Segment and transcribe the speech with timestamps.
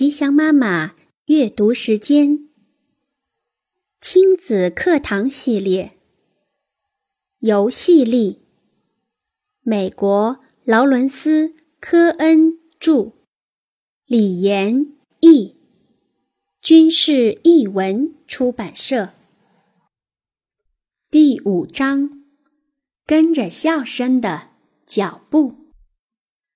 [0.00, 0.94] 吉祥妈妈
[1.26, 2.48] 阅读时间，
[4.00, 5.92] 亲子课堂系列，
[7.40, 8.40] 游戏力。
[9.60, 11.48] 美国劳伦斯·
[11.80, 13.12] 科恩著，
[14.06, 14.86] 李延
[15.20, 15.58] 译，
[16.62, 19.10] 军事译文出版社。
[21.10, 22.24] 第五章，
[23.04, 24.48] 跟着笑声的
[24.86, 25.74] 脚步，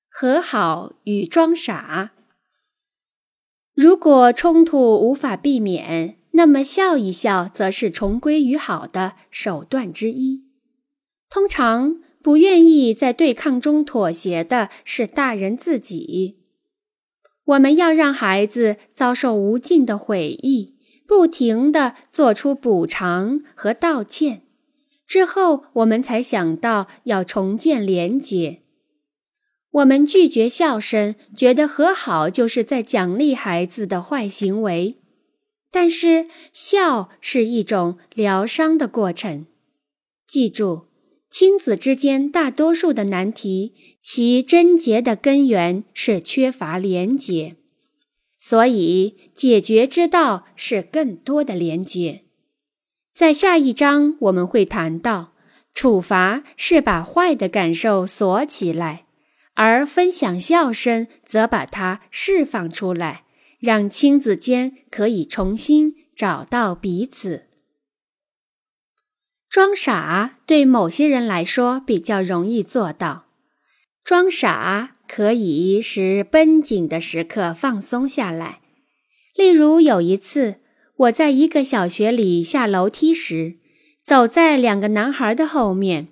[0.09, 2.14] 和好与装傻。
[3.75, 10.45] 如果冲突无法避免，那么笑一笑则是重归于好的手段之一。
[11.29, 16.39] 通常不愿意在对抗中妥协的是大人自己。
[17.47, 24.43] 我们要让孩子遭受无尽的悔意，不停地做出补偿和道歉，
[25.07, 28.64] 之后我们才想到要重建连结。
[29.75, 34.99] 我们拒绝笑声，觉得和好就是在奖励孩子的坏行为。
[35.73, 39.47] 但是笑是一种疗伤的过程。
[40.29, 40.87] 记住，
[41.29, 47.57] 亲子之间大多数的难题，其症结的根源是缺乏连结。
[48.39, 52.23] 所以，解决之道是更多的连结。
[53.13, 55.33] 在下一章我们会谈到，
[55.75, 59.04] 处罚是把坏的感受锁起来。
[59.55, 63.25] 而分享笑声，则把它释放出来，
[63.59, 67.45] 让亲子间可以重新找到彼此。
[69.49, 73.27] 装傻对某些人来说比较容易做到，
[74.03, 78.61] 装傻可以使绷紧的时刻放松下来。
[79.37, 80.57] 例如，有一次
[80.97, 83.59] 我在一个小学里下楼梯时，
[84.03, 86.09] 走在两个男孩的后面。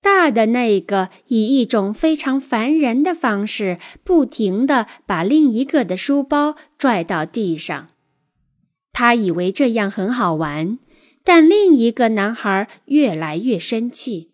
[0.00, 7.88] 大的那个以一种非常烦人的方式，不停地把另一个的书包拽到地上。
[8.92, 10.78] 他以为这样很好玩，
[11.24, 14.30] 但另一个男孩越来越生气。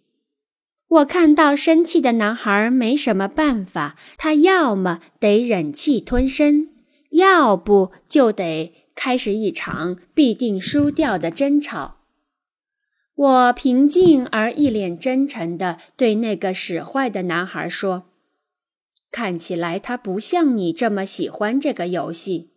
[0.89, 6.69] 我看到生气的男孩没什么办法，他要么得忍气吞声，
[7.10, 12.03] 要不就得开始一场必定输掉的争吵。
[13.17, 18.11] 我平静而一脸真诚地对那个使坏的男孩说
[19.13, 22.51] ：“看起来他不像你这么喜欢这个游戏。”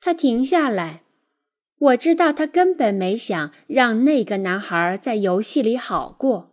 [0.00, 1.02] 他停下来。
[1.78, 6.52] 我知道他根本没想让那个男孩在游戏里好过。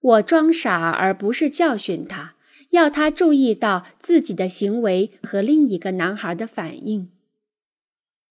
[0.00, 2.34] 我装傻而不是教训他，
[2.70, 7.12] 要他注意到自己的行为和另一个男孩的反应。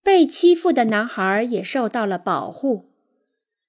[0.04, 2.91] 被欺负的男孩也受到了保护。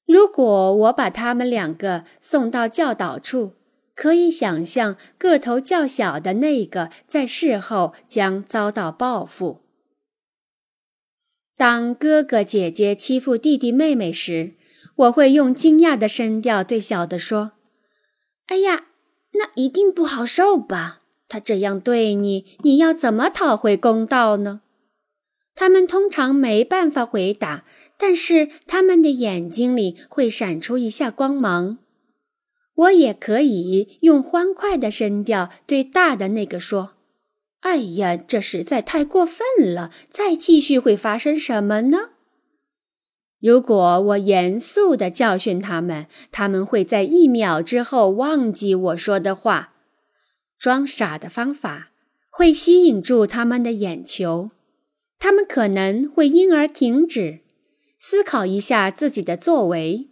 [0.07, 3.55] 如果我把他们两个送到教导处，
[3.95, 9.61] 可以想象个头较小的那个在事后将遭到报复。
[11.57, 14.55] 当哥哥姐姐欺负弟弟妹妹时，
[14.97, 17.53] 我会用惊讶的声调对小的说
[18.49, 18.87] ：“哎呀，
[19.33, 20.99] 那一定不好受吧？
[21.29, 24.63] 他这样对你，你要怎么讨回公道呢？”
[25.55, 27.65] 他们通常没办法回答。
[28.03, 31.79] 但是他们的眼睛里会闪出一下光芒。
[32.75, 36.95] 我也可以用欢快的声调对大的那个说
[37.63, 39.93] ：“哎呀，这实在太过分了！
[40.11, 42.11] 再继续会发生什么呢？”
[43.41, 49.75] 如果我严肃地教训他们，他们会在一秒之后忘记我说的话。
[50.59, 51.93] 装傻的方法
[52.33, 54.51] 会吸引住他们的眼球，
[55.21, 57.42] 他们可能会因而停止。
[58.05, 60.09] 思考一下自己的作为，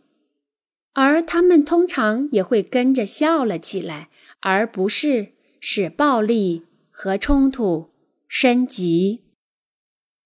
[0.93, 7.91] 而他们通常也会跟着笑了起来，而不是使暴力和冲突
[8.29, 9.25] 升级。